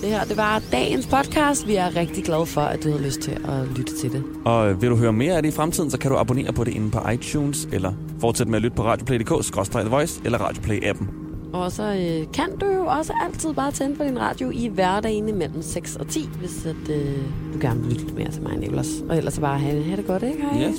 Det 0.00 0.08
her, 0.12 0.24
det 0.24 0.36
var 0.36 0.62
dagens 0.72 1.06
podcast. 1.06 1.66
Vi 1.66 1.76
er 1.76 1.96
rigtig 1.96 2.24
glade 2.24 2.46
for, 2.46 2.60
at 2.60 2.84
du 2.84 2.90
har 2.90 2.98
lyst 2.98 3.20
til 3.20 3.30
at 3.30 3.68
lytte 3.76 4.00
til 4.00 4.12
det. 4.12 4.24
Og 4.44 4.70
øh, 4.70 4.82
vil 4.82 4.90
du 4.90 4.96
høre 4.96 5.12
mere 5.12 5.36
af 5.36 5.42
det 5.42 5.52
i 5.52 5.56
fremtiden, 5.56 5.90
så 5.90 5.98
kan 5.98 6.10
du 6.10 6.16
abonnere 6.16 6.52
på 6.52 6.64
det 6.64 6.74
inde 6.74 6.90
på 6.90 7.08
iTunes, 7.08 7.68
eller 7.72 7.92
fortsætte 8.20 8.50
med 8.50 8.56
at 8.56 8.62
lytte 8.62 8.76
på 8.76 8.82
radioplay.dk, 8.82 9.90
Voice 9.90 10.20
eller 10.24 10.38
Radioplay-appen. 10.38 11.23
Og 11.54 11.72
så 11.72 11.82
øh, 11.82 12.32
kan 12.32 12.58
du 12.58 12.66
jo 12.66 12.86
også 12.86 13.12
altid 13.22 13.54
bare 13.54 13.72
tænde 13.72 13.96
på 13.96 14.04
din 14.04 14.20
radio 14.20 14.50
i 14.50 14.68
hverdagene 14.68 15.32
mellem 15.32 15.62
6 15.62 15.96
og 15.96 16.08
10, 16.08 16.28
hvis 16.38 16.66
at, 16.66 16.88
øh, 16.90 17.18
du 17.54 17.58
gerne 17.60 17.80
vil 17.80 17.88
lytte 17.92 18.04
lidt 18.04 18.16
mere 18.16 18.30
til 18.30 18.42
mig, 18.42 18.56
Nicolas. 18.56 18.88
Og 19.08 19.16
ellers 19.16 19.38
bare 19.38 19.58
have, 19.58 19.84
have 19.84 19.96
det 19.96 20.06
godt, 20.06 20.22
ikke? 20.22 20.42
Hej. 20.42 20.68
Yes. 20.68 20.78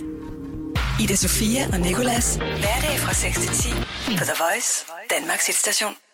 Ida 1.01 1.15
Sofia 1.15 1.61
og 1.73 1.79
Nikolas. 1.79 2.35
Hverdag 2.35 2.95
fra 2.99 3.13
6 3.13 3.39
til 3.39 3.49
10 3.49 3.69
på 4.17 4.23
The 4.23 4.35
Voice, 4.43 4.85
Danmarks 5.19 5.47
hitstation. 5.47 6.04